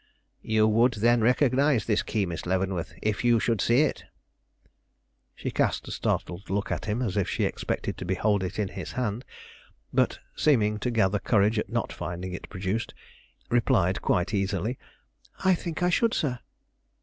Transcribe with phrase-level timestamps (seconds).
[0.41, 4.05] "You would, then, recognize this key, Miss Leavenworth, if you should see it?"
[5.35, 8.69] She cast a startled look at him, as if she expected to behold it in
[8.69, 9.23] his hand;
[9.93, 12.95] but, seeming to gather courage at not finding it produced,
[13.51, 14.79] replied quite easily:
[15.45, 16.39] "I think I should, sir."